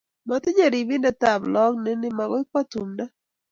[0.27, 3.05] Matinye ribindet ab lakok neni makoi kwo tumdo